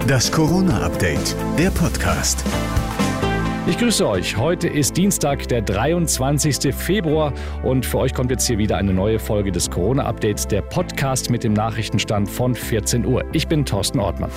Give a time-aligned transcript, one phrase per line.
[0.00, 2.44] Das Corona-Update, der Podcast.
[3.66, 4.36] Ich grüße euch.
[4.36, 6.74] Heute ist Dienstag, der 23.
[6.74, 11.30] Februar und für euch kommt jetzt hier wieder eine neue Folge des Corona-Updates, der Podcast
[11.30, 13.24] mit dem Nachrichtenstand von 14 Uhr.
[13.32, 14.30] Ich bin Thorsten Ortmann.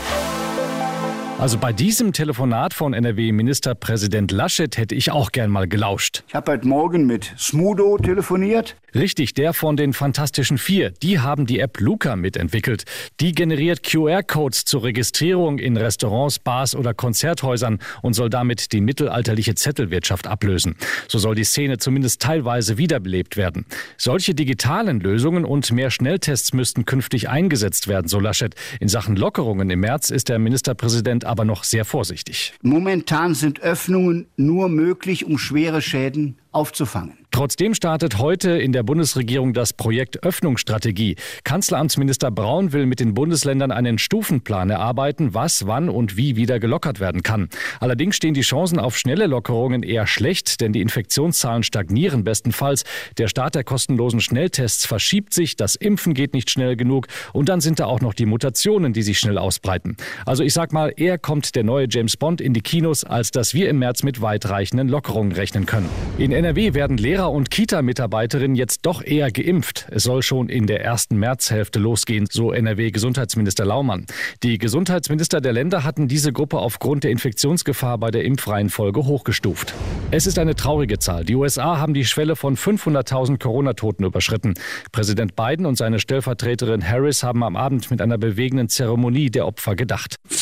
[1.37, 6.23] Also bei diesem Telefonat von NRW-Ministerpräsident Laschet hätte ich auch gern mal gelauscht.
[6.27, 8.77] Ich habe heute Morgen mit Smudo telefoniert.
[8.95, 10.89] Richtig, der von den Fantastischen Vier.
[10.89, 12.85] Die haben die App Luca mitentwickelt.
[13.19, 19.53] Die generiert QR-Codes zur Registrierung in Restaurants, Bars oder Konzerthäusern und soll damit die mittelalterliche
[19.53, 20.77] Zettelwirtschaft ablösen.
[21.09, 23.65] So soll die Szene zumindest teilweise wiederbelebt werden.
[23.97, 28.55] Solche digitalen Lösungen und mehr Schnelltests müssten künftig eingesetzt werden, so Laschet.
[28.79, 32.53] In Sachen Lockerungen im März ist der Ministerpräsident aber noch sehr vorsichtig.
[32.61, 37.24] Momentan sind Öffnungen nur möglich, um schwere Schäden aufzufangen.
[37.35, 41.17] Trotzdem startet heute in der Bundesregierung das Projekt Öffnungsstrategie.
[41.43, 47.01] Kanzleramtsminister Braun will mit den Bundesländern einen Stufenplan erarbeiten, was, wann und wie wieder gelockert
[47.01, 47.49] werden kann.
[47.81, 52.85] Allerdings stehen die Chancen auf schnelle Lockerungen eher schlecht, denn die Infektionszahlen stagnieren bestenfalls.
[53.17, 57.59] Der Start der kostenlosen Schnelltests verschiebt sich, das Impfen geht nicht schnell genug und dann
[57.59, 59.97] sind da auch noch die Mutationen, die sich schnell ausbreiten.
[60.25, 63.53] Also ich sag mal, eher kommt der neue James Bond in die Kinos, als dass
[63.53, 65.89] wir im März mit weitreichenden Lockerungen rechnen können.
[66.17, 69.87] In NRW werden Lehrer Lehrer und Kita-Mitarbeiterinnen jetzt doch eher geimpft.
[69.89, 74.05] Es soll schon in der ersten Märzhälfte losgehen, so NRW-Gesundheitsminister Laumann.
[74.43, 79.73] Die Gesundheitsminister der Länder hatten diese Gruppe aufgrund der Infektionsgefahr bei der Impfreihenfolge hochgestuft.
[80.11, 81.25] Es ist eine traurige Zahl.
[81.25, 84.53] Die USA haben die Schwelle von 500.000 Corona-Toten überschritten.
[84.91, 89.75] Präsident Biden und seine Stellvertreterin Harris haben am Abend mit einer bewegenden Zeremonie der Opfer
[89.75, 90.17] gedacht.
[90.29, 90.39] Mit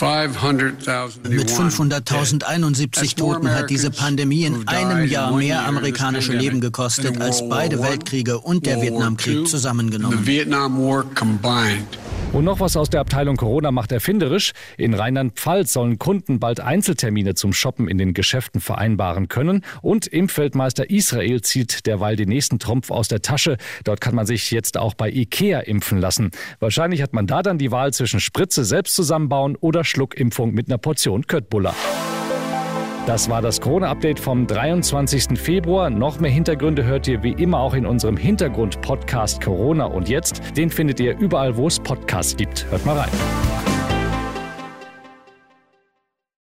[1.50, 7.82] 500.071 Toten hat diese Pandemie in einem Jahr mehr amerikanische Leben gekostet gekostet als beide
[7.82, 10.26] Weltkriege und der Vietnamkrieg zusammengenommen.
[12.34, 14.54] Und noch was aus der Abteilung Corona macht erfinderisch.
[14.76, 19.62] In Rheinland-Pfalz sollen Kunden bald Einzeltermine zum Shoppen in den Geschäften vereinbaren können.
[19.84, 23.58] Und Impfweltmeister Israel zieht derweil den nächsten Trumpf aus der Tasche.
[23.84, 26.32] Dort kann man sich jetzt auch bei Ikea impfen lassen.
[26.60, 30.80] Wahrscheinlich hat man da dann die Wahl zwischen Spritze selbst zusammenbauen oder Schluckimpfung mit einer
[30.80, 31.76] Portion Köttbullar.
[33.06, 35.38] Das war das Corona-Update vom 23.
[35.38, 35.90] Februar.
[35.90, 40.42] Noch mehr Hintergründe hört ihr wie immer auch in unserem Hintergrund-Podcast Corona und jetzt.
[40.56, 42.66] Den findet ihr überall, wo es Podcasts gibt.
[42.72, 43.43] Hört mal rein.